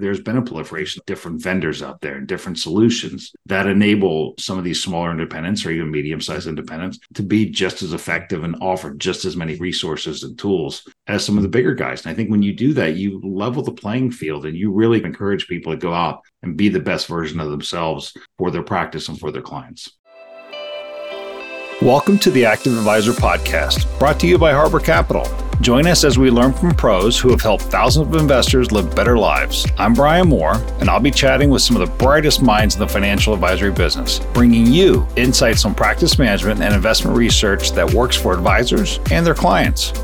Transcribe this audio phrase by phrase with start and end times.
[0.00, 4.58] there's been a proliferation of different vendors out there and different solutions that enable some
[4.58, 8.56] of these smaller independents or even medium sized independents to be just as effective and
[8.60, 12.04] offer just as many resources and tools as some of the bigger guys.
[12.04, 15.02] And I think when you do that, you level the playing field and you really
[15.02, 19.08] encourage people to go out and be the best version of themselves for their practice
[19.08, 19.98] and for their clients.
[21.82, 25.26] Welcome to the Active Advisor Podcast, brought to you by Harbor Capital.
[25.62, 29.16] Join us as we learn from pros who have helped thousands of investors live better
[29.16, 29.66] lives.
[29.78, 32.86] I'm Bryan Moore, and I'll be chatting with some of the brightest minds in the
[32.86, 38.34] financial advisory business, bringing you insights on practice management and investment research that works for
[38.34, 39.94] advisors and their clients.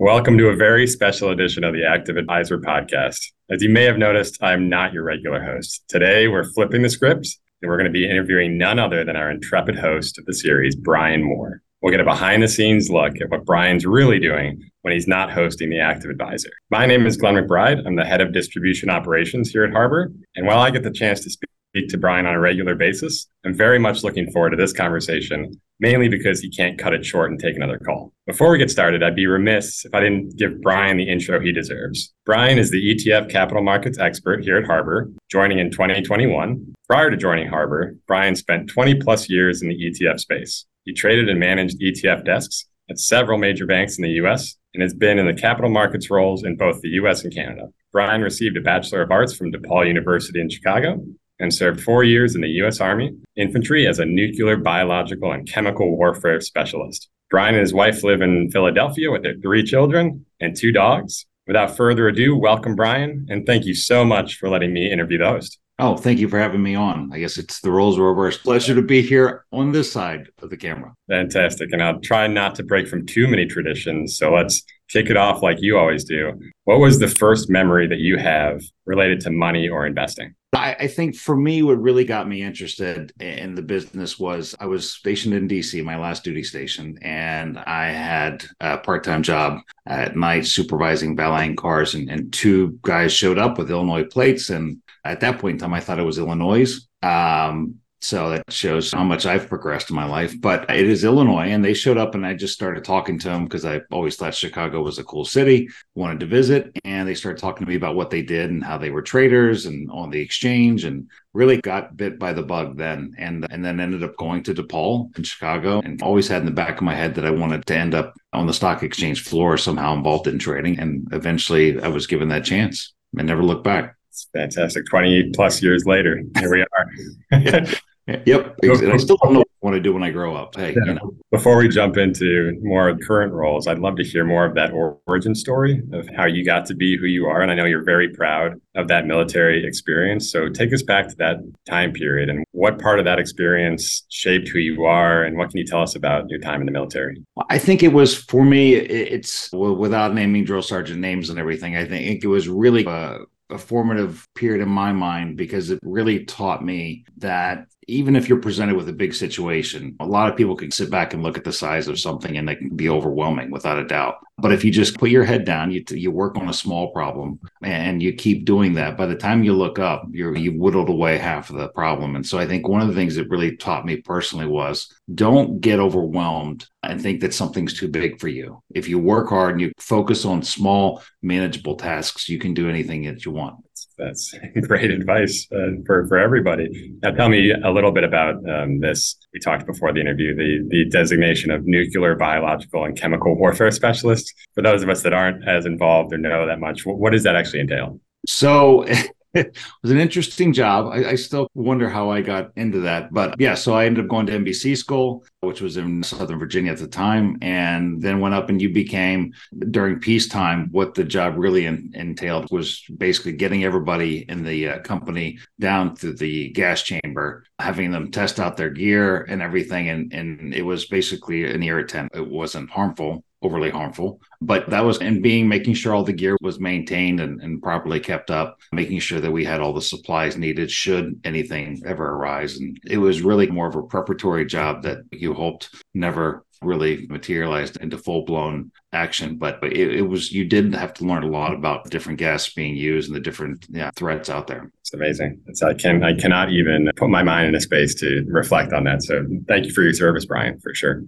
[0.00, 3.20] Welcome to a very special edition of the Active Advisor Podcast.
[3.48, 5.84] As you may have noticed, I'm not your regular host.
[5.86, 9.28] Today, we're flipping the script and we're going to be interviewing none other than our
[9.28, 11.62] intrepid host of the series, Bryan Moore.
[11.82, 15.32] We'll get a behind the scenes look at what Bryan's really doing when he's not
[15.32, 16.50] hosting the Active Advisor.
[16.70, 17.84] My name is Glenn McBride.
[17.84, 20.12] I'm the head of distribution operations here at Harbor.
[20.36, 21.50] And while I get the chance to speak
[21.84, 26.08] to Bryan on a regular basis, I'm very much looking forward to this conversation, mainly
[26.08, 28.12] because he can't cut it short and take another call.
[28.26, 31.52] Before we get started, I'd be remiss if I didn't give Bryan the intro he
[31.52, 32.12] deserves.
[32.24, 36.74] Bryan is the ETF capital markets expert here at Harbor, joining in 2021.
[36.88, 40.66] Prior to joining Harbor, Bryan spent 20 plus years in the ETF space.
[40.84, 44.94] He traded and managed ETF desks at several major banks in the US and has
[44.94, 47.68] been in the capital markets roles in both the US and Canada.
[47.92, 51.02] Bryan received a Bachelor of Arts from DePaul University in Chicago
[51.38, 52.80] and served four years in the U.S.
[52.80, 57.08] Army infantry as a nuclear, biological, and chemical warfare specialist.
[57.30, 61.26] Bryan and his wife live in Philadelphia with their three children and two dogs.
[61.46, 65.28] Without further ado, welcome, Bryan, and thank you so much for letting me interview the
[65.28, 65.58] host.
[65.78, 67.10] Oh, thank you for having me on.
[67.12, 68.42] I guess it's the roles reversed.
[68.42, 70.94] Pleasure to be here on this side of the camera.
[71.08, 71.70] Fantastic.
[71.70, 74.16] And I'll try not to break from too many traditions.
[74.16, 76.32] So let's kick it off like you always do.
[76.64, 80.34] What was the first memory that you have related to money or investing?
[80.52, 84.66] I, I, think for me, what really got me interested in the business was I
[84.66, 89.58] was stationed in DC, my last duty station, and I had a part time job
[89.86, 91.94] at night supervising valeting cars.
[91.94, 94.50] And, and, two guys showed up with Illinois plates.
[94.50, 96.74] And at that point in time, I thought it was Illinois.
[97.02, 100.40] Um, so that shows how much I've progressed in my life.
[100.40, 103.44] But it is Illinois, and they showed up, and I just started talking to them
[103.44, 107.40] because I always thought Chicago was a cool city, wanted to visit, and they started
[107.40, 110.20] talking to me about what they did and how they were traders and on the
[110.20, 114.44] exchange, and really got bit by the bug then, and and then ended up going
[114.44, 117.30] to DePaul in Chicago, and always had in the back of my head that I
[117.30, 121.80] wanted to end up on the stock exchange floor somehow involved in trading, and eventually
[121.80, 123.96] I was given that chance and never looked back.
[124.10, 124.86] It's fantastic.
[124.86, 127.66] 28 plus years later, here we are.
[128.06, 128.58] Yep.
[128.62, 130.54] And I still don't know what I want to do when I grow up.
[130.54, 130.84] Hey, yeah.
[130.84, 131.14] you know.
[131.32, 135.34] Before we jump into more current roles, I'd love to hear more of that origin
[135.34, 137.42] story of how you got to be who you are.
[137.42, 140.30] And I know you're very proud of that military experience.
[140.30, 141.38] So take us back to that
[141.68, 145.58] time period and what part of that experience shaped who you are and what can
[145.58, 147.20] you tell us about your time in the military?
[147.48, 151.84] I think it was for me, it's without naming drill sergeant names and everything, I
[151.86, 153.18] think it was really a,
[153.50, 158.40] a formative period in my mind because it really taught me that even if you're
[158.40, 161.44] presented with a big situation, a lot of people can sit back and look at
[161.44, 164.16] the size of something and it can be overwhelming without a doubt.
[164.38, 167.40] But if you just put your head down, you you work on a small problem
[167.62, 171.16] and you keep doing that, by the time you look up, you're you whittled away
[171.16, 172.16] half of the problem.
[172.16, 175.60] And so I think one of the things that really taught me personally was don't
[175.60, 178.62] get overwhelmed and think that something's too big for you.
[178.74, 183.04] If you work hard and you focus on small, manageable tasks, you can do anything
[183.04, 183.56] that you want
[183.98, 184.34] that's
[184.66, 186.94] great advice uh, for for everybody.
[187.02, 189.16] Now, tell me a little bit about um, this.
[189.32, 194.32] We talked before the interview the the designation of nuclear, biological, and chemical warfare specialist.
[194.54, 197.22] For those of us that aren't as involved or know that much, what, what does
[197.24, 198.00] that actually entail?
[198.26, 198.86] So.
[199.36, 200.86] it was an interesting job.
[200.92, 203.12] I, I, still wonder how I got into that.
[203.12, 206.72] But yeah, so I ended up going to NBC school, which was in Southern Virginia
[206.72, 209.32] at the time, and then went up and you became
[209.70, 210.68] during peacetime.
[210.72, 215.94] What the job really in, entailed was basically getting everybody in the uh, company down
[215.96, 219.88] to the gas chamber, having them test out their gear and everything.
[219.88, 222.12] And, and it was basically an irritant.
[222.14, 224.20] It wasn't harmful overly harmful.
[224.40, 228.00] But that was and being making sure all the gear was maintained and, and properly
[228.00, 232.58] kept up, making sure that we had all the supplies needed should anything ever arise.
[232.58, 237.76] And it was really more of a preparatory job that you hoped never really materialized
[237.78, 239.36] into full blown action.
[239.36, 242.48] But it, it, was you did have to learn a lot about the different gas
[242.52, 244.70] being used and the different yeah, threats out there.
[244.80, 245.40] It's amazing.
[245.46, 248.84] It's, I can I cannot even put my mind in a space to reflect on
[248.84, 249.02] that.
[249.02, 251.02] So thank you for your service, Bryan, for sure.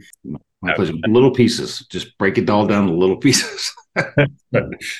[0.60, 0.94] My pleasure.
[1.06, 1.86] Little pieces.
[1.88, 3.74] Just break it all down to little pieces.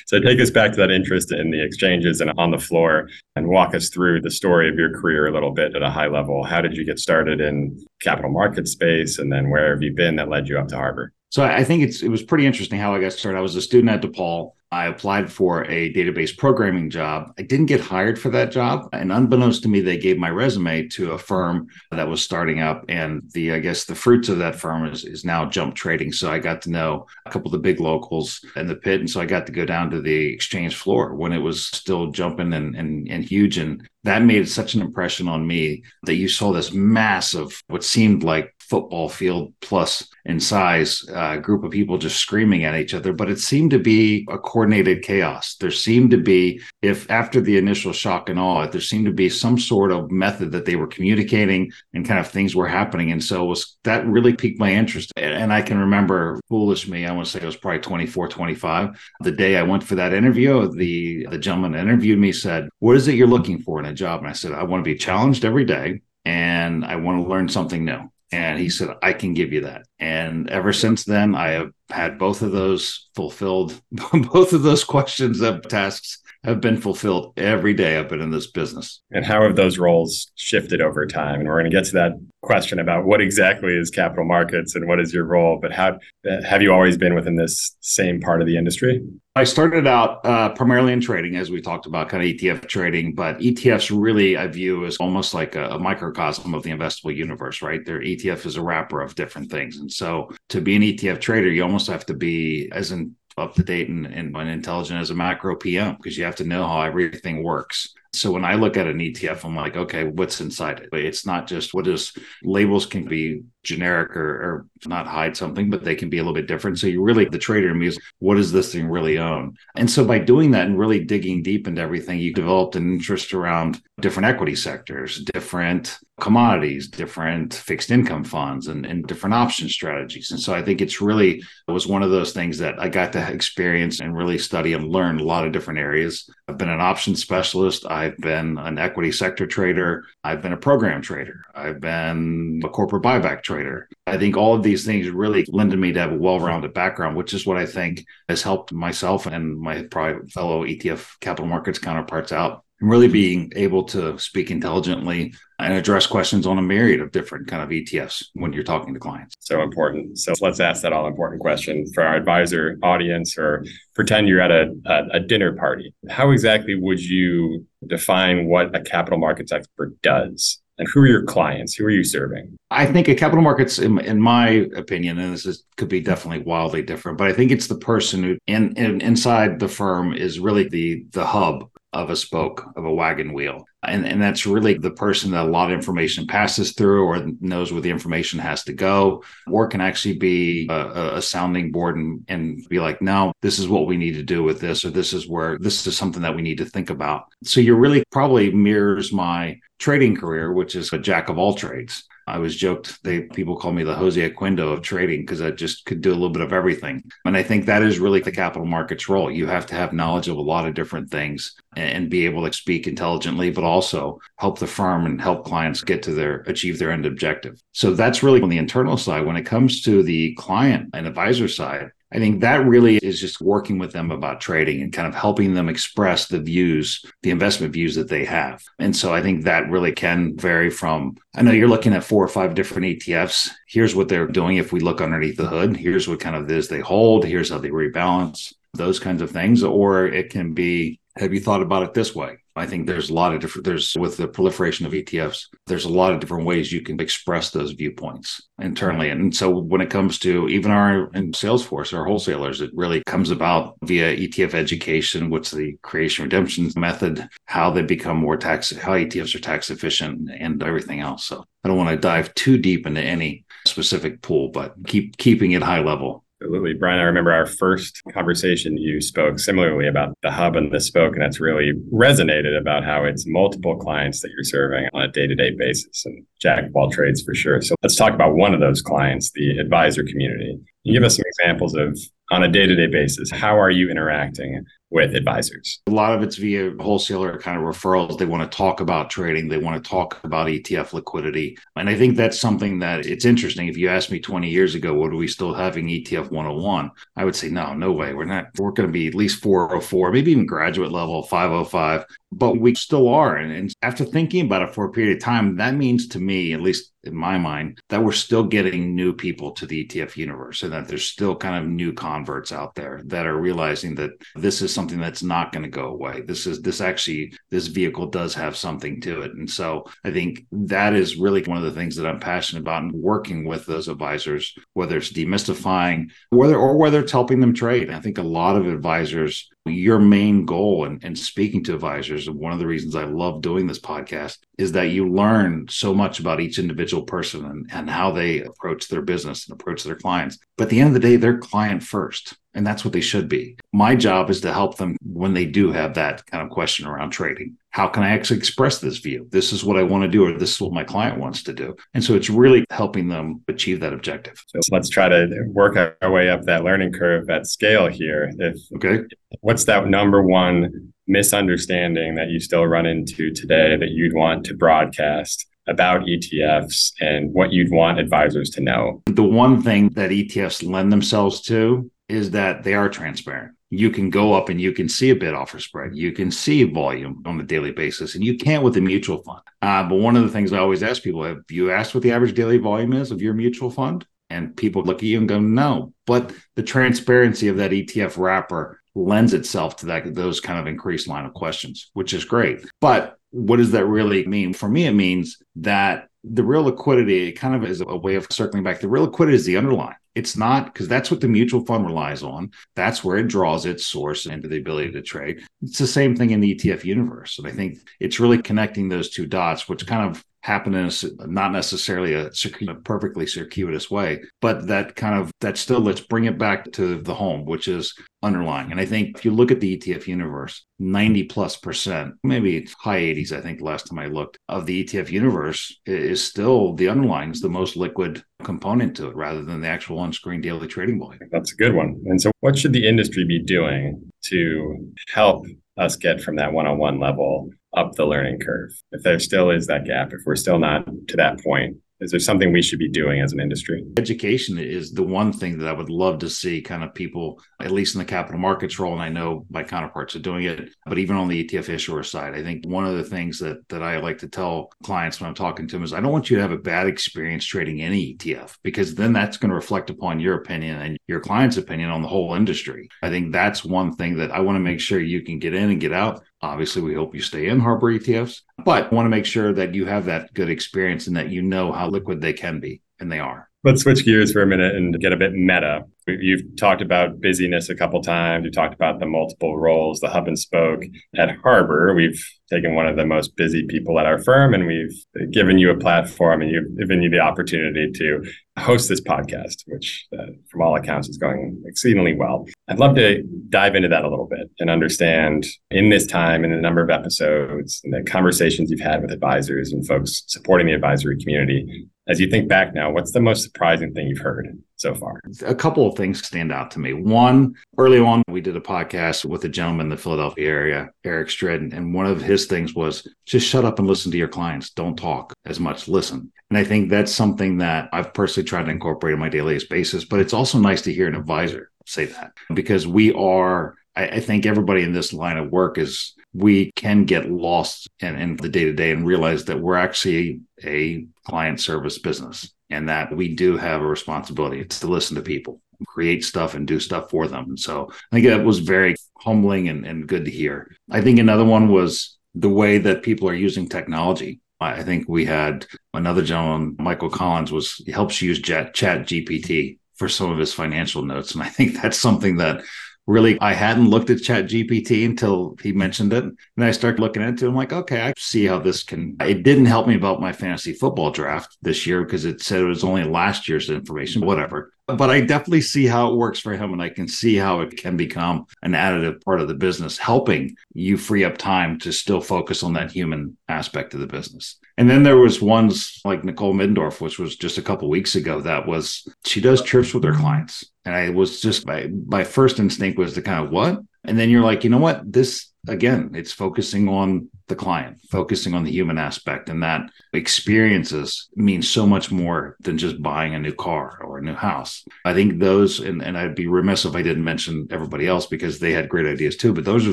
[0.06, 3.48] So take us back to that interest in the exchanges and on the floor and
[3.48, 6.44] walk us through the story of your career a little bit at a high level.
[6.44, 10.16] How did you get started in capital market space and then where have you been
[10.16, 11.12] that led you up to Harbor?
[11.30, 13.38] So I think it's it was pretty interesting how I got started.
[13.38, 14.52] I was a student at DePaul.
[14.70, 17.32] I applied for a database programming job.
[17.38, 18.88] I didn't get hired for that job.
[18.92, 22.84] And unbeknownst to me, they gave my resume to a firm that was starting up.
[22.88, 26.12] And the, I guess, the fruits of that firm is, is now jump trading.
[26.12, 29.00] So I got to know a couple of the big locals in the pit.
[29.00, 32.10] And so I got to go down to the exchange floor when it was still
[32.10, 33.56] jumping and, and, and huge.
[33.56, 38.22] And that made such an impression on me that you saw this massive, what seemed
[38.22, 43.12] like football field plus in size uh, group of people just screaming at each other
[43.12, 45.56] but it seemed to be a coordinated chaos.
[45.56, 49.28] There seemed to be if after the initial shock and awe there seemed to be
[49.28, 53.10] some sort of method that they were communicating and kind of things were happening.
[53.10, 55.12] And so was that really piqued my interest.
[55.16, 59.14] And i can remember foolish me i want to say it was probably 24 25
[59.20, 62.96] the day i went for that interview the the gentleman that interviewed me said what
[62.96, 64.20] is it you're looking for in a job?
[64.20, 67.48] And i said i want to be challenged every day and I want to learn
[67.48, 68.10] something new.
[68.30, 69.86] And he said, I can give you that.
[69.98, 75.40] And ever since then, I have had both of those fulfilled, both of those questions
[75.40, 76.18] of tasks
[76.48, 79.02] have been fulfilled every day I've been in this business.
[79.10, 81.40] And how have those roles shifted over time?
[81.40, 82.12] And we're going to get to that
[82.42, 85.58] question about what exactly is capital markets and what is your role.
[85.60, 85.98] But how
[86.44, 89.04] have you always been within this same part of the industry?
[89.36, 93.14] I started out uh, primarily in trading, as we talked about, kind of ETF trading.
[93.14, 97.62] But ETFs really, I view as almost like a, a microcosm of the investable universe,
[97.62, 97.84] right?
[97.84, 101.48] Their ETF is a wrapper of different things, and so to be an ETF trader,
[101.50, 105.10] you almost have to be as in up to date and, and, and intelligent as
[105.10, 107.94] a macro PM because you have to know how everything works.
[108.12, 110.88] So when I look at an ETF, I'm like, okay, what's inside it?
[110.92, 112.12] It's not just what is
[112.42, 116.32] labels can be generic or, or, not hide something, but they can be a little
[116.32, 116.78] bit different.
[116.78, 119.56] So you really, the trader in me is, what does this thing really own?
[119.74, 123.34] And so by doing that and really digging deep into everything, you developed an interest
[123.34, 130.30] around different equity sectors, different commodities, different fixed income funds, and, and different option strategies.
[130.30, 133.12] And so I think it's really, it was one of those things that I got
[133.14, 136.30] to experience and really study and learn a lot of different areas.
[136.46, 137.84] I've been an option specialist.
[137.98, 140.04] I've been an equity sector trader.
[140.22, 141.42] I've been a program trader.
[141.52, 143.88] I've been a corporate buyback trader.
[144.06, 147.34] I think all of these things really lended me to have a well-rounded background, which
[147.34, 152.30] is what I think has helped myself and my probably fellow ETF capital markets counterparts
[152.30, 157.10] out and really being able to speak intelligently and address questions on a myriad of
[157.10, 159.34] different kind of ETFs when you're talking to clients.
[159.40, 160.18] So important.
[160.18, 163.64] So let's ask that all important question for our advisor audience or
[163.94, 165.92] pretend you're at a, a, a dinner party.
[166.08, 170.60] How exactly would you define what a capital markets expert does?
[170.78, 171.74] And who are your clients?
[171.74, 172.56] Who are you serving?
[172.70, 176.44] I think a capital markets, in, in my opinion, and this is, could be definitely
[176.44, 180.38] wildly different, but I think it's the person who in, in inside the firm is
[180.38, 181.68] really the the hub
[181.98, 183.66] of a spoke of a wagon wheel.
[183.82, 187.72] And, and that's really the person that a lot of information passes through or knows
[187.72, 192.24] where the information has to go, or can actually be a, a sounding board and,
[192.28, 195.12] and be like, no, this is what we need to do with this, or this
[195.12, 197.24] is where this is something that we need to think about.
[197.44, 202.04] So you're really probably mirrors my trading career, which is a jack of all trades.
[202.28, 205.84] I was joked they people call me the Jose Oquendo of trading because I just
[205.84, 207.02] could do a little bit of everything.
[207.24, 209.30] And I think that is really the capital markets role.
[209.30, 212.52] You have to have knowledge of a lot of different things and be able to
[212.52, 216.92] speak intelligently, but also help the firm and help clients get to their achieve their
[216.92, 217.60] end objective.
[217.72, 219.24] So that's really on the internal side.
[219.24, 223.40] When it comes to the client and advisor side, I think that really is just
[223.40, 227.72] working with them about trading and kind of helping them express the views, the investment
[227.72, 228.64] views that they have.
[228.78, 232.24] And so I think that really can vary from, I know you're looking at four
[232.24, 233.50] or five different ETFs.
[233.66, 234.56] Here's what they're doing.
[234.56, 237.58] If we look underneath the hood, here's what kind of is they hold, here's how
[237.58, 239.62] they rebalance, those kinds of things.
[239.62, 242.38] Or it can be, have you thought about it this way?
[242.56, 245.92] I think there's a lot of different, there's with the proliferation of ETFs, there's a
[245.92, 249.10] lot of different ways you can express those viewpoints internally.
[249.10, 253.30] And so when it comes to even our in Salesforce, our wholesalers, it really comes
[253.30, 258.92] about via ETF education, what's the creation redemption method, how they become more tax, how
[258.92, 261.26] ETFs are tax efficient and everything else.
[261.26, 265.52] So I don't want to dive too deep into any specific pool, but keep keeping
[265.52, 266.24] it high level.
[266.40, 266.74] Absolutely.
[266.74, 271.14] Bryan, I remember our first conversation, you spoke similarly about the hub and the spoke,
[271.14, 275.26] and that's really resonated about how it's multiple clients that you're serving on a day
[275.26, 277.60] to day basis and jack of all trades for sure.
[277.60, 280.52] So let's talk about one of those clients, the advisor community.
[280.52, 281.98] Can you give us some examples of
[282.30, 285.80] on a day to day basis, how are you interacting with advisors?
[285.86, 288.18] A lot of it's via wholesaler kind of referrals.
[288.18, 291.58] They want to talk about trading, they want to talk about ETF liquidity.
[291.76, 293.68] And I think that's something that it's interesting.
[293.68, 296.90] If you asked me 20 years ago, what are we still having ETF 101?
[297.16, 298.14] I would say, no, no way.
[298.14, 302.58] We're not, we're going to be at least 404, maybe even graduate level 505 but
[302.60, 303.36] we still are.
[303.36, 306.52] And, and, after thinking about it for a period of time, that means to me,
[306.52, 310.62] at least in my mind, that we're still getting new people to the ETF universe
[310.62, 314.62] and that there's still kind of new converts out there that are realizing that this
[314.62, 316.22] is something that's not going to go away.
[316.22, 319.32] This is this actually this vehicle does have something to it.
[319.34, 322.82] And so I think that is really one of the things that I'm passionate about
[322.82, 327.90] and working with those advisors, whether it's demystifying, whether or whether it's helping them trade.
[327.90, 332.36] I think a lot of advisors your main goal and in, speaking to advisors and
[332.36, 336.18] one of the reasons i love doing this podcast is that you learn so much
[336.18, 340.38] about each individual person and, and how they approach their business and approach their clients.
[340.56, 343.28] But at the end of the day they're client first and that's what they should
[343.28, 343.56] be.
[343.72, 347.10] My job is to help them when they do have that kind of question around
[347.10, 347.56] trading.
[347.70, 349.28] How can I actually express this view?
[349.30, 351.52] This is what I want to do, or this is what my client wants to
[351.52, 351.76] do.
[351.94, 354.42] And so it's really helping them achieve that objective.
[354.48, 358.28] So let's try to work our way up that learning curve at scale here.
[358.38, 359.04] If okay,
[359.40, 364.54] what's that number one misunderstanding that you still run into today that you'd want to
[364.54, 369.00] broadcast about ETFs and what you'd want advisors to know?
[369.06, 373.54] The one thing that ETFs lend themselves to is that they are transparent.
[373.70, 375.94] You can go up and you can see a bid offer spread.
[375.94, 379.42] You can see volume on a daily basis, and you can't with a mutual fund.
[379.60, 382.12] Uh, but one of the things I always ask people have you asked what the
[382.12, 384.06] average daily volume is of your mutual fund?
[384.30, 385.94] And people look at you and go, no.
[386.06, 391.08] But the transparency of that ETF wrapper lends itself to that those kind of increased
[391.08, 392.60] line of questions, which is great.
[392.80, 394.52] But what does that really mean?
[394.52, 398.64] For me, it means that the real liquidity kind of is a way of circling
[398.64, 398.80] back.
[398.80, 399.96] The real liquidity is the underlying.
[400.18, 402.50] It's not because that's what the mutual fund relies on.
[402.74, 405.46] That's where it draws its source into the ability to trade.
[405.62, 407.38] It's the same thing in the ETF universe.
[407.38, 411.26] And I think it's really connecting those two dots, which kind of happen in a,
[411.26, 416.24] not necessarily a, a, perfectly circuitous way, but that kind of that still let's bring
[416.24, 418.70] it back to the home, which is underlying.
[418.70, 423.00] And I think if you look at the ETF universe, 90 plus percent, maybe high
[423.00, 427.30] 80s, I think last time I looked, of the ETF universe is still the underlying
[427.30, 430.98] is the most liquid component to it rather than the actual on screen daily trading
[430.98, 431.28] volume.
[431.30, 432.00] That's a good one.
[432.06, 435.44] And so, what should the industry be doing to help
[435.78, 438.70] us get from that one on one level up the learning curve.
[438.92, 442.20] If there still is that gap, if we're still not to that point, is there
[442.20, 443.84] something we should be doing as an industry?
[443.96, 447.72] Education is the one thing that I would love to see kind of people, at
[447.72, 448.92] least in the capital markets role.
[448.92, 452.34] And I know my counterparts are doing it, but even on the ETF issuer side,
[452.34, 455.34] I think one of the things that, that I like to tell clients when I'm
[455.34, 458.14] talking to them is I don't want you to have a bad experience trading any
[458.14, 462.02] ETF because then that's going to reflect upon your opinion and your client's opinion on
[462.02, 462.88] the whole industry.
[463.02, 465.70] I think that's one thing that I want to make sure you can get in
[465.70, 469.26] and get out Obviously, we hope you stay in Harbor ETFs, but want to make
[469.26, 472.60] sure that you have that good experience and that you know how liquid they can
[472.60, 473.47] be, and they are.
[473.64, 475.84] Let's switch gears for a minute and get a bit meta.
[476.06, 478.44] You've talked about busyness a couple times.
[478.44, 480.84] You talked about the multiple roles, the hub and spoke.
[481.16, 485.04] At Harbor, we've taken one of the most busy people at our firm and we've
[485.32, 488.24] given you a platform and you've given you the opportunity to
[488.58, 492.46] host this podcast, which uh, from all accounts is going exceedingly well.
[492.68, 496.52] I'd love to dive into that a little bit and understand in this time and
[496.52, 500.74] the number of episodes and the conversations you've had with advisors and folks supporting the
[500.74, 501.88] advisory community.
[502.08, 505.20] As you think back now, what's the most surprising thing you've heard so far?
[505.44, 506.94] A couple of things stand out to me.
[506.94, 511.28] One, early on, we did a podcast with a gentleman in the Philadelphia area, Erik
[511.28, 514.70] Strid, and one of his things was just shut up and listen to your clients.
[514.70, 516.32] Don't talk as much, listen.
[516.48, 520.06] And I think that's something that I've personally tried to incorporate on my daily basis,
[520.06, 524.46] but it's also nice to hear an advisor say that because we are I, think
[524.46, 528.64] everybody in this line of work is we can get lost in, in the day
[528.64, 533.56] to day and realize that we're actually a client service business and that we do
[533.56, 537.44] have a responsibility to listen to people, create stuff and do stuff for them.
[537.48, 540.76] And so I think that was very humbling and, and good to hear.
[540.90, 544.40] I think another one was the way that people are using technology.
[544.60, 550.08] I think we had another gentleman, Michael Collins, was he helps use Chat GPT for
[550.08, 551.34] some of his financial notes.
[551.34, 552.62] And I think that's something that
[553.08, 556.24] really I hadn't looked at Chat GPT until he mentioned it.
[556.24, 557.48] And I started looking into it.
[557.48, 560.72] I'm like, okay, I see how this can it didn't help me about my fantasy
[560.72, 565.10] football draft this year because it said it was only last year's information, whatever but
[565.10, 567.96] I definitely see how it works for him and I can see how it can
[567.96, 572.62] become an additive part of the business, helping you free up time to still focus
[572.62, 574.56] on that human aspect of the business.
[574.78, 578.40] And then there was ones like Nicole Middendorf, which was just a couple weeks ago,
[578.40, 580.64] that was she does trips with her clients.
[580.88, 583.78] And I was just my my first instinct was to kind of what?
[584.04, 585.12] And then you're like, you know what?
[585.12, 589.82] This again, it's focusing on the client, focusing on the human aspect, and that
[590.14, 594.82] experiences mean so much more than just buying a new car or a new house.
[595.04, 598.58] I think those, and, and I'd be remiss if I didn't mention everybody else because
[598.58, 599.92] they had great ideas too, but those are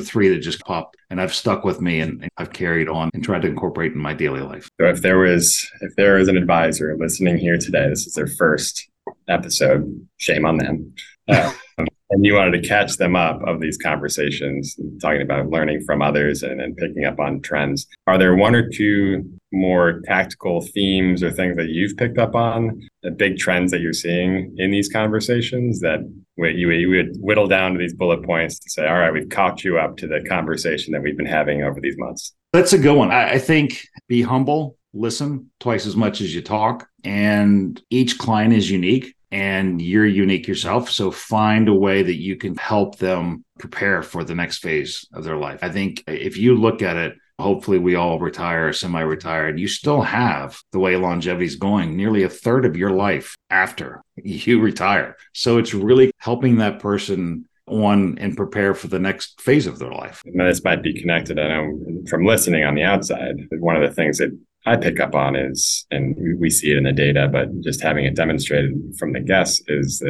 [0.00, 3.22] three that just popped and I've stuck with me and, and I've carried on and
[3.22, 4.70] tried to incorporate in my daily life.
[4.80, 8.28] So if there was, if there was an advisor listening here today, this is their
[8.28, 8.88] first
[9.28, 10.94] episode, shame on them.
[11.28, 11.52] Uh,
[12.10, 16.42] and you wanted to catch them up of these conversations, talking about learning from others
[16.42, 17.86] and, and picking up on trends.
[18.06, 22.80] Are there one or two more tactical themes or things that you've picked up on,
[23.02, 26.00] the big trends that you're seeing in these conversations that
[26.36, 29.64] you, you would whittle down to these bullet points to say, all right, we've caught
[29.64, 32.34] you up to the conversation that we've been having over these months?
[32.52, 33.10] That's a good one.
[33.10, 38.52] I, I think be humble, listen twice as much as you talk, and each client
[38.52, 40.90] is unique and you're unique yourself.
[40.90, 45.24] So find a way that you can help them prepare for the next phase of
[45.24, 45.60] their life.
[45.62, 50.02] I think if you look at it, hopefully we all retire, semi retired, you still
[50.02, 55.16] have the way longevity is going nearly a third of your life after you retire.
[55.34, 59.90] So it's really helping that person on and prepare for the next phase of their
[59.90, 60.22] life.
[60.24, 61.38] this might be connected.
[61.38, 64.30] I know from listening on the outside, one of the things that
[64.66, 68.04] I pick up on is, and we see it in the data, but just having
[68.04, 70.02] it demonstrated from the guests is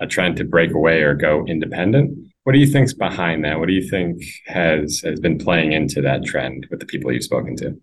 [0.00, 2.16] a trend to break away or go independent.
[2.44, 3.58] What do you think's behind that?
[3.60, 7.22] What do you think has has been playing into that trend with the people you've
[7.22, 7.78] spoken to?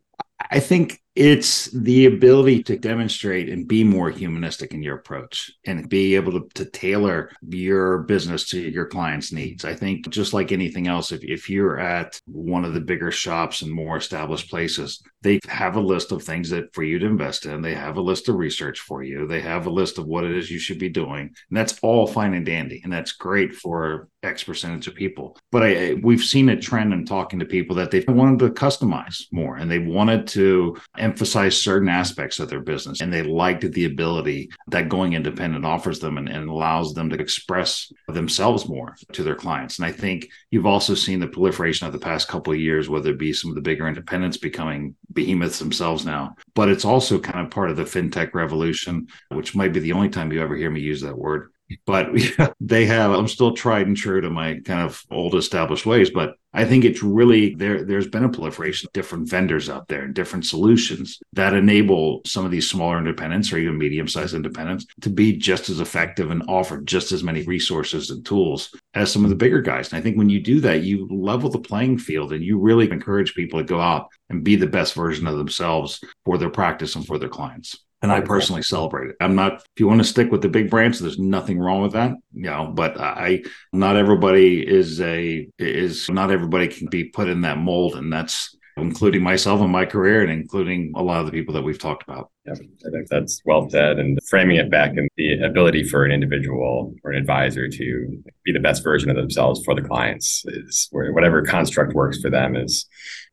[0.49, 5.89] I think it's the ability to demonstrate and be more humanistic in your approach and
[5.89, 9.65] be able to, to tailor your business to your client's needs.
[9.65, 13.63] I think just like anything else, if, if you're at one of the bigger shops
[13.63, 17.47] and more established places, they have a list of things that for you to invest
[17.47, 17.63] in.
[17.63, 19.25] They have a list of research for you.
[19.25, 21.33] They have a list of what it is you should be doing.
[21.49, 22.81] And that's all fine and dandy.
[22.83, 25.35] And that's great for X percentage of people.
[25.51, 29.23] But I, we've seen a trend in talking to people that they wanted to customize
[29.31, 33.85] more and they wanted to emphasize certain aspects of their business and they liked the
[33.85, 39.23] ability that going independent offers them and, and allows them to express themselves more to
[39.23, 39.79] their clients.
[39.79, 43.11] And I think you've also seen the proliferation of the past couple of years, whether
[43.11, 47.45] it be some of the bigger independents becoming behemoths themselves now, but it's also kind
[47.45, 50.69] of part of the fintech revolution, which might be the only time you ever hear
[50.69, 51.51] me use that word
[51.85, 52.07] but
[52.59, 56.35] they have i'm still tried and true to my kind of old established ways but
[56.53, 60.13] i think it's really there there's been a proliferation of different vendors out there and
[60.13, 65.35] different solutions that enable some of these smaller independents or even medium-sized independents to be
[65.35, 69.35] just as effective and offer just as many resources and tools as some of the
[69.35, 69.91] bigger guys.
[69.91, 72.89] And i think when you do that you level the playing field and you really
[72.89, 76.95] encourage people to go out and be the best version of themselves for their practice
[76.95, 79.15] and for their clients and I personally celebrate it.
[79.19, 79.55] I'm not.
[79.55, 82.11] If you want to stick with the big brands, there's nothing wrong with that.
[82.33, 87.41] You know, but I, not everybody is a is not everybody can be put in
[87.41, 91.31] that mold, and that's including myself and my career, and including a lot of the
[91.31, 92.29] people that we've talked about.
[92.45, 93.97] Yeah, I think that's well said.
[93.97, 98.53] And framing it back in the ability for an individual or an advisor to be
[98.53, 102.87] the best version of themselves for the clients is whatever construct works for them is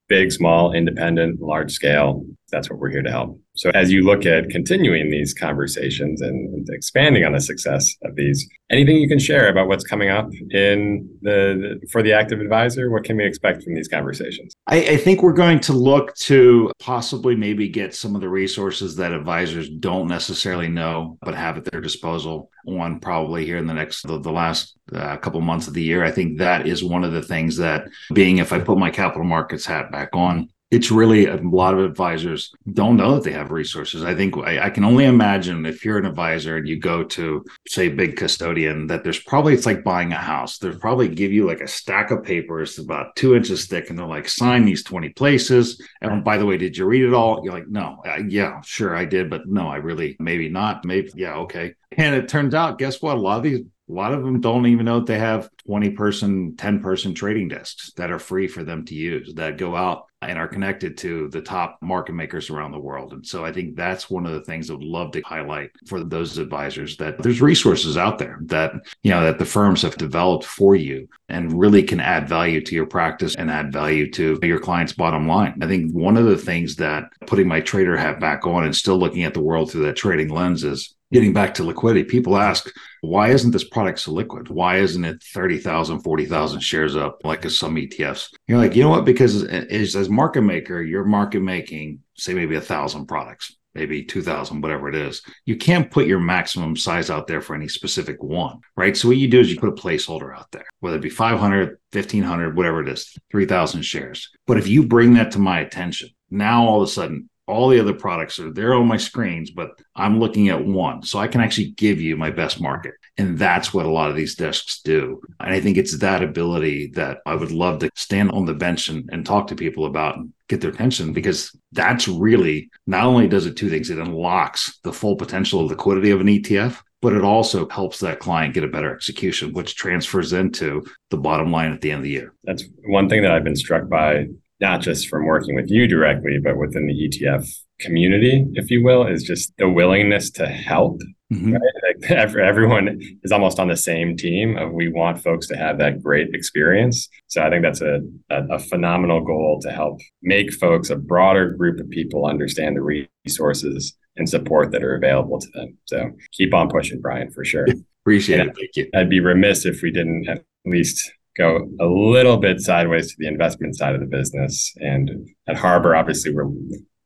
[0.09, 2.25] big, small, independent, large scale.
[2.55, 3.41] That's what we're here to help.
[3.57, 8.49] So, as you look at continuing these conversations and expanding on the success of these,
[8.71, 12.91] anything you can share about what's coming up in the, for the active advisor?
[12.91, 14.55] What can we expect from these conversations?
[14.69, 18.97] I, I, think we're going to look to possibly maybe get some of the resources
[18.97, 23.75] that advisors don't necessarily know but have at their disposal on probably here in the
[23.75, 26.05] next the, the last uh, couple months of the year.
[26.05, 29.25] I think that is one of the things that being if I put my capital
[29.25, 33.53] markets hat back on it's really a lot of advisors don't know that they have
[33.53, 34.03] resources.
[34.03, 37.45] I think I, I, can only imagine if you're an advisor and you go to
[37.69, 40.59] say big custodian that there's probably it's like buying a house.
[40.59, 44.07] They'll probably give you like a stack of papers about two inches thick, and they're
[44.07, 45.81] like sign these 20 places.
[46.01, 47.43] And by the way, did you read it all?
[47.45, 50.85] You're like, no, uh, yeah, sure I did, but no, I really maybe not.
[50.85, 51.75] Maybe yeah, okay.
[51.93, 53.17] And it turns out, guess what?
[53.17, 55.91] A lot of these a lot of them don't even know that they have 20
[55.91, 60.07] person 10 person trading desks that are free for them to use that go out
[60.23, 63.13] and are connected to the top market makers around the world.
[63.13, 66.03] And so i think that's one of the things i would love to highlight for
[66.03, 68.73] those advisors that there's resources out there that
[69.03, 72.75] you know that the firms have developed for you and really can add value to
[72.75, 75.59] your practice and add value to your client's bottom line.
[75.63, 78.99] I think one of the things that putting my trader hat back on and still
[78.99, 82.71] looking at the world through that trading lens is getting back to liquidity, people ask,
[83.01, 84.49] why isn't this product so liquid?
[84.49, 85.23] Why isn't it
[85.59, 88.31] 30,000, 40,000 shares up like some ETFs?
[88.47, 89.05] You're like, you know what?
[89.05, 93.57] Because as, as market maker, you're market making, say maybe a thousand products.
[93.75, 95.23] maybe 2000, whatever it is.
[95.45, 98.97] You can't put your maximum size out there for any specific one, right?
[98.97, 101.79] So what you do is you put a placeholder out there, whether it be 500,
[101.93, 104.31] 1500, whatever it is, 3000 shares.
[104.47, 107.81] But if you bring that to my attention, now all of a sudden all the
[107.81, 111.03] other products are there on my screens, but I'm looking at one.
[111.03, 112.95] So I can actually give you my best market.
[113.19, 115.21] And that's what a lot of these desks do.
[115.41, 118.89] And I think it's that ability that I would love to stand on the bench
[118.89, 123.29] and, and talk to people about and get their attention because that's really not only
[123.29, 127.13] does it two things, it unlocks the full potential of liquidity of an ETF, but
[127.13, 131.73] it also helps that client get a better execution, which transfers into the bottom line
[131.73, 132.35] at the end of the year.
[132.45, 134.29] That's one thing that I've been struck by
[134.65, 137.47] not just from working with you directly, but within the ETF
[137.81, 141.03] community, if you will, is just the willingness to help.
[141.31, 141.53] Mm-hmm.
[141.53, 142.01] Right?
[142.01, 142.11] Like
[142.51, 146.29] everyone is almost on the same team of we want folks to have that great
[146.33, 147.11] experience.
[147.27, 148.01] So I think that's a,
[148.31, 153.05] a, a phenomenal goal to help make folks, a broader group of people understand the
[153.27, 155.77] resources and support that are available to them.
[155.85, 157.67] So keep on pushing, Bryan, for sure.
[158.03, 158.57] Appreciate and it.
[158.57, 158.91] Thank you.
[158.95, 163.29] I'd be remiss if we didn't at least go a little bit sideways to the
[163.29, 164.73] investment side of the business.
[164.77, 166.51] And at Harbor, obviously, we're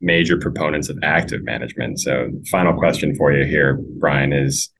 [0.00, 2.00] major proponents of active management.
[2.00, 4.70] So, final question for you here, Bryan, is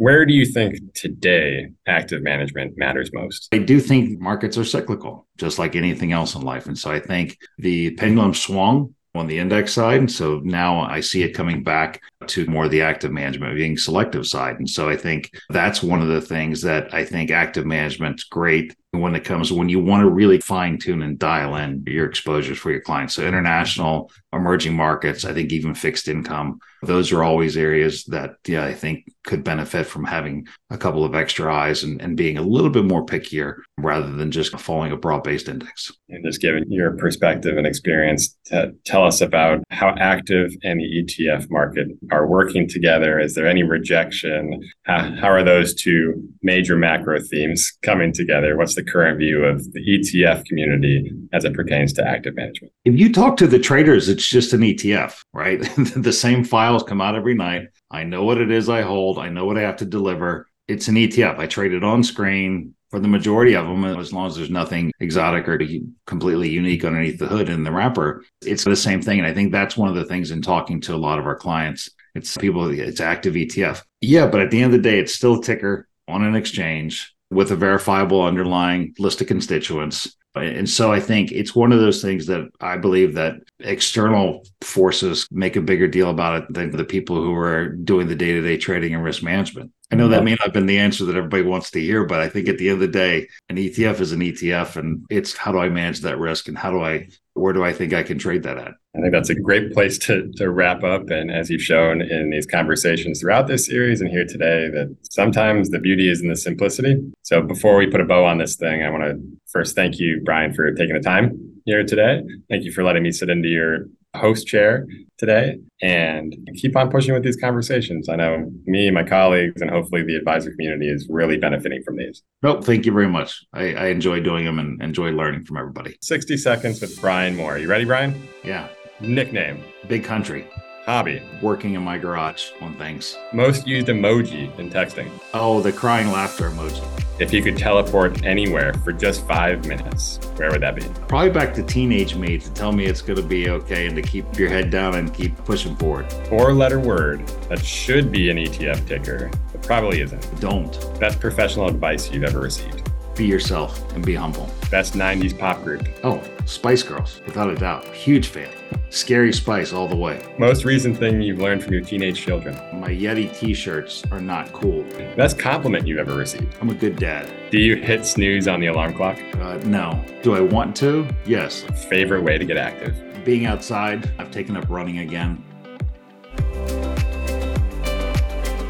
[0.00, 3.48] where do you think today active management matters most?
[3.52, 6.66] I do think markets are cyclical, just like anything else in life.
[6.66, 9.98] And so I think the pendulum swung on the index side.
[9.98, 14.26] And so now I see it coming back to more the active management being selective
[14.26, 14.58] side.
[14.58, 18.76] And so I think that's one of the things that I think active management's great
[18.92, 22.58] when it comes when you want to really fine tune and dial in your exposures
[22.58, 23.14] for your clients.
[23.14, 28.64] So international, emerging markets, I think even fixed income, those are always areas that yeah,
[28.64, 32.42] I think could benefit from having a couple of extra eyes and, and being a
[32.42, 35.92] little bit more pickier rather than just following a broad-based index.
[36.08, 41.04] And just given your perspective and experience, to tell us about how active and the
[41.04, 43.20] ETF market are working together.
[43.20, 44.60] Is there any rejection?
[44.84, 48.56] How, how are those two major macro themes coming together?
[48.56, 52.72] What's the current view of the ETF community as it pertains to active management?
[52.84, 55.60] If you talk to the traders, it's just an ETF, right?
[55.96, 57.68] the same files come out every night.
[57.90, 60.46] I know what it is I hold, I know what I have to deliver.
[60.68, 61.38] It's an ETF.
[61.38, 64.92] I trade it on screen for the majority of them, as long as there's nothing
[64.98, 65.60] exotic or
[66.06, 69.20] completely unique underneath the hood and the wrapper, it's the same thing.
[69.20, 71.36] And I think that's one of the things in talking to a lot of our
[71.36, 71.88] clients.
[72.16, 73.82] It's people, it's active ETF.
[74.00, 77.14] Yeah, but at the end of the day, it's still a ticker on an exchange
[77.30, 80.16] with a verifiable underlying list of constituents.
[80.34, 85.26] And so I think it's one of those things that I believe that external forces
[85.30, 88.40] make a bigger deal about it than the people who are doing the day to
[88.40, 89.72] day trading and risk management.
[89.90, 90.24] I know that mm-hmm.
[90.26, 92.58] may not have been the answer that everybody wants to hear, but I think at
[92.58, 95.68] the end of the day, an ETF is an ETF and it's how do I
[95.68, 97.08] manage that risk and how do I
[97.40, 98.72] where do I think I can trade that at?
[98.96, 101.10] I think that's a great place to, to wrap up.
[101.10, 105.70] And as you've shown in these conversations throughout this series and here today, that sometimes
[105.70, 107.00] the beauty is in the simplicity.
[107.22, 110.20] So before we put a bow on this thing, I want to first thank you,
[110.24, 112.22] Bryan, for taking the time here today.
[112.48, 114.86] Thank you for letting me sit into your host chair
[115.18, 118.08] today and keep on pushing with these conversations.
[118.08, 122.22] I know me, my colleagues, and hopefully the advisor community is really benefiting from these.
[122.42, 122.64] Nope.
[122.64, 123.44] Thank you very much.
[123.52, 125.96] I, I enjoy doing them and enjoy learning from everybody.
[126.00, 127.58] 60 seconds with Bryan Moore.
[127.58, 128.14] You ready, Bryan?
[128.42, 128.68] Yeah.
[129.00, 130.46] Nickname Big Country.
[130.90, 131.22] Hobby.
[131.40, 133.16] Working in my garage on things.
[133.32, 135.08] Most used emoji in texting.
[135.32, 136.82] Oh, the crying laughter emoji.
[137.20, 140.82] If you could teleport anywhere for just five minutes, where would that be?
[141.06, 144.02] Probably back to teenage me to tell me it's going to be okay and to
[144.02, 146.12] keep your head down and keep pushing forward.
[146.28, 150.40] Four letter word that should be an ETF ticker, but probably isn't.
[150.40, 150.72] Don't.
[150.98, 154.50] Best professional advice you've ever received be yourself and be humble.
[154.70, 155.86] Best 90s pop group.
[156.02, 157.84] Oh, Spice Girls, without a doubt.
[157.94, 158.50] Huge fan.
[158.90, 160.20] Scary Spice all the way.
[160.36, 162.56] Most recent thing you've learned from your teenage children.
[162.80, 164.82] My Yeti t shirts are not cool.
[165.16, 166.56] Best compliment you've ever received.
[166.60, 167.32] I'm a good dad.
[167.52, 169.16] Do you hit snooze on the alarm clock?
[169.36, 170.04] Uh, no.
[170.22, 171.06] Do I want to?
[171.24, 171.62] Yes.
[171.88, 173.24] Favorite way to get active?
[173.24, 174.10] Being outside.
[174.18, 175.36] I've taken up running again.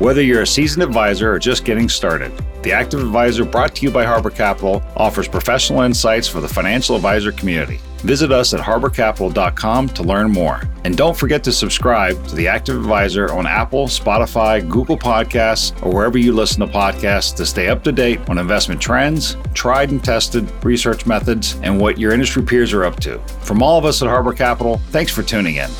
[0.01, 2.31] Whether you're a seasoned advisor or just getting started,
[2.63, 6.95] the Active Advisor brought to you by Harbor Capital offers professional insights for the financial
[6.95, 7.81] advisor community.
[8.01, 10.63] Visit us at harborcapital.com to learn more.
[10.85, 15.93] And don't forget to subscribe to the Active Advisor on Apple, Spotify, Google Podcasts, or
[15.93, 20.03] wherever you listen to podcasts to stay up to date on investment trends, tried and
[20.03, 23.19] tested research methods, and what your industry peers are up to.
[23.43, 25.71] From all of us at Harbor Capital, thanks for tuning in.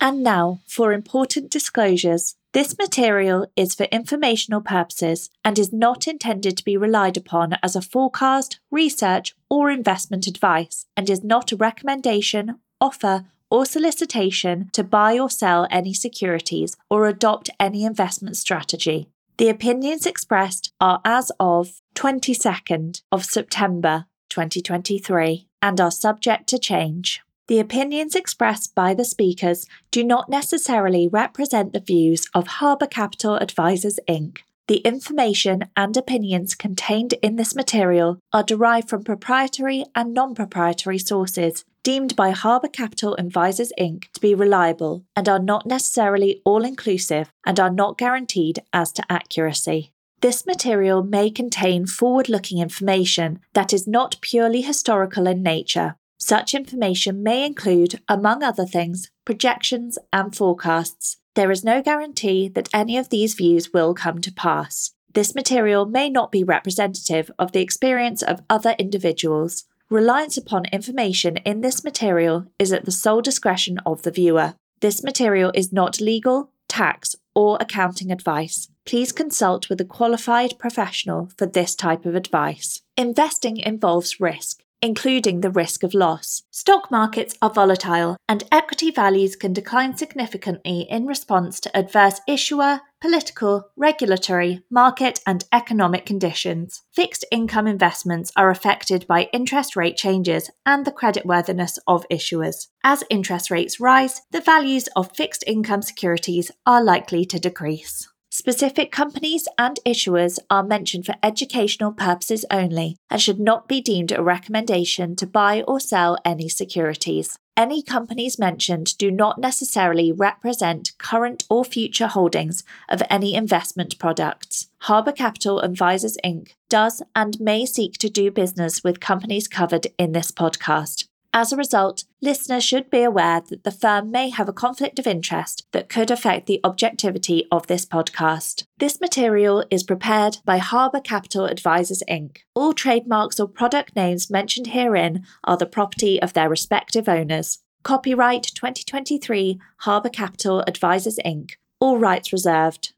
[0.00, 2.37] And now for important disclosures.
[2.58, 7.76] This material is for informational purposes and is not intended to be relied upon as
[7.76, 14.82] a forecast, research, or investment advice, and is not a recommendation, offer, or solicitation to
[14.82, 19.08] buy or sell any securities or adopt any investment strategy.
[19.36, 27.20] The opinions expressed are as of 22nd of September 2023 and are subject to change.
[27.48, 33.36] The opinions expressed by the speakers do not necessarily represent the views of Harbor Capital
[33.36, 34.40] Advisors Inc.
[34.66, 40.98] The information and opinions contained in this material are derived from proprietary and non proprietary
[40.98, 44.12] sources deemed by Harbor Capital Advisors Inc.
[44.12, 49.02] to be reliable and are not necessarily all inclusive and are not guaranteed as to
[49.08, 49.90] accuracy.
[50.20, 55.96] This material may contain forward looking information that is not purely historical in nature.
[56.18, 61.18] Such information may include, among other things, projections and forecasts.
[61.34, 64.92] There is no guarantee that any of these views will come to pass.
[65.14, 69.64] This material may not be representative of the experience of other individuals.
[69.88, 74.54] Reliance upon information in this material is at the sole discretion of the viewer.
[74.80, 78.68] This material is not legal, tax, or accounting advice.
[78.84, 82.82] Please consult with a qualified professional for this type of advice.
[82.96, 86.42] Investing involves risk including the risk of loss.
[86.50, 92.80] Stock markets are volatile, and equity values can decline significantly in response to adverse issuer,
[93.00, 96.82] political, regulatory, market, and economic conditions.
[96.92, 102.68] Fixed income investments are affected by interest rate changes and the creditworthiness of issuers.
[102.82, 108.08] As interest rates rise, the values of fixed income securities are likely to decrease.
[108.40, 114.12] Specific companies and issuers are mentioned for educational purposes only and should not be deemed
[114.12, 117.36] a recommendation to buy or sell any securities.
[117.56, 124.68] Any companies mentioned do not necessarily represent current or future holdings of any investment products.
[124.82, 126.52] Harbor Capital Advisors Inc.
[126.68, 131.08] does and may seek to do business with companies covered in this podcast.
[131.34, 135.06] As a result, listeners should be aware that the firm may have a conflict of
[135.06, 138.64] interest that could affect the objectivity of this podcast.
[138.78, 142.38] This material is prepared by Harbor Capital Advisors Inc.
[142.54, 147.58] All trademarks or product names mentioned herein are the property of their respective owners.
[147.82, 151.52] Copyright 2023 Harbor Capital Advisors Inc.
[151.78, 152.92] All rights reserved.